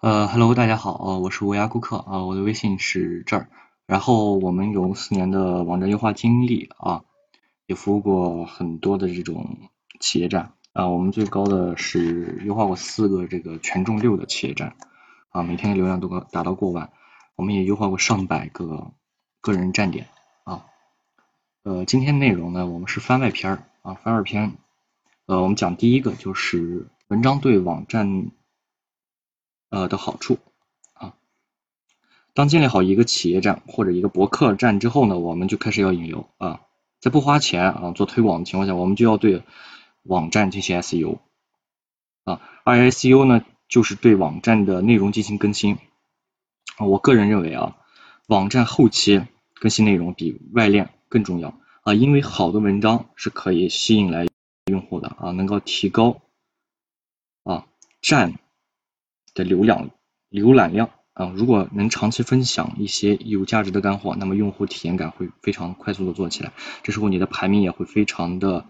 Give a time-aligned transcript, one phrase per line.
[0.00, 3.50] 呃，Hello，大家好，呃，我是无涯顾客啊，我的微信是这儿。
[3.84, 7.04] 然后我们有四年的网站优化经历啊，
[7.66, 9.58] 也服务过很多的这种
[10.00, 14.74] 企业站啊，我们最高的是优化过四个这个权重六的企业站
[15.28, 16.90] 啊，每天的流量都高达到过万。
[17.36, 18.92] 我们也优化过上百个
[19.42, 20.06] 个人站点
[20.44, 20.64] 啊。
[21.62, 24.52] 呃，今天内容呢，我们是番外篇儿啊，番外篇。
[25.26, 28.30] 呃，我们讲第一个就是文章对网站。
[29.70, 30.38] 呃的好处
[30.92, 31.14] 啊，
[32.34, 36.60] 当建立好一个企业站或者一个博客站之后呢，我们就开始要引流啊，
[37.00, 39.42] 在不花钱啊做推广的情况下，我们就要对
[40.02, 41.18] 网站进行 SEO
[42.24, 45.78] 啊，而 SEO 呢就是对网站的内容进行更新。
[46.78, 47.76] 我个人认为啊，
[48.26, 54.26] 网站后期更新内容比外链更重要啊，因为好的文章是可以吸引来
[54.66, 56.20] 用户的啊，能够提高
[57.44, 57.66] 啊
[58.02, 58.34] 站。
[59.34, 59.90] 的流量、
[60.30, 68.66] 浏览量啊，如果能长期分享一些有价值的干货，那么用户体验感会非常快速的做起来，这时候你的排名也会非常的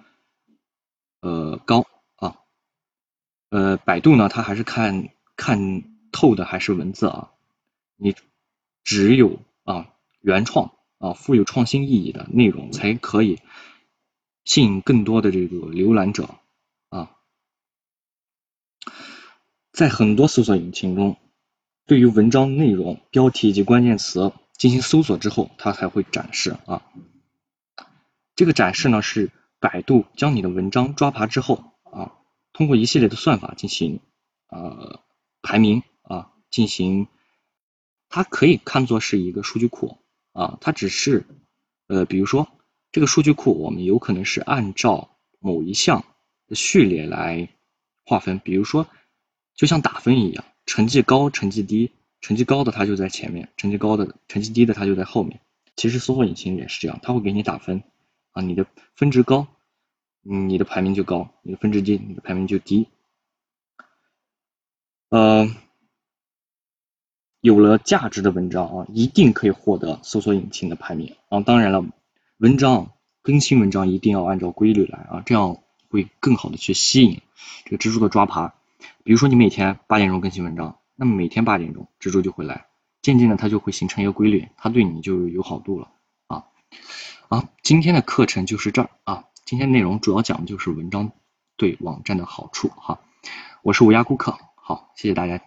[1.20, 1.86] 呃高
[2.16, 2.36] 啊。
[3.50, 7.30] 呃，百度呢，它还是看看透的还是文字啊，
[7.96, 8.14] 你
[8.84, 9.88] 只有啊
[10.20, 13.38] 原创啊富有创新意义的内容，才可以
[14.44, 16.28] 吸引更多的这个浏览者。
[19.80, 21.16] 在很多搜索引擎中，
[21.86, 26.82] 对于文章内容、标题以及关键词进行搜索之后，它才会展示啊。
[28.36, 32.12] 这个展示呢，是百度将你的文章抓爬之后啊，
[32.52, 34.00] 通过一系列的算法进行
[34.50, 35.00] 呃
[35.40, 37.08] 排名啊，进行
[38.10, 39.96] 它可以看作是一个数据库
[40.32, 41.24] 啊，它只是
[41.86, 42.48] 呃，比如说
[42.92, 46.04] 这个数据库，我们有可能是按照某一项
[46.48, 47.48] 的序列来
[48.04, 48.86] 划分，比如说。
[49.60, 55.42] 就像打分一样，成绩高、成绩低，成绩高的它就在前面，成绩高的、成绩低的它就在后面。
[55.76, 57.82] 其实搜索引擎也是这样，它会给你打分
[58.32, 58.64] 啊，你的
[58.94, 59.48] 分值高，
[60.22, 62.88] 你的排名就高；你的分值低，你的排名就低。
[65.10, 65.54] 呃，
[67.42, 71.40] 有了价值的文章啊，一定可以获得搜索引擎的排名啊。
[71.40, 71.84] 当然了，
[72.38, 75.58] 文章更新文章一定要按照规律来啊，这样
[75.90, 77.20] 会更好的去吸引
[77.66, 78.54] 这个蜘蛛的抓爬。
[79.10, 82.66] 比如说你每天八点钟更新文章，那么每天八点钟蜘蛛就会来，
[83.02, 85.90] 渐渐的它就会形成一个规律，它对你就有好度了
[86.28, 86.44] 啊。
[87.28, 91.10] 好，今天的课程就是这儿啊，今天内容主要讲的就是文章
[91.56, 93.00] 对网站的好处哈。
[93.62, 95.40] 我是无涯顾客，好，谢谢大家。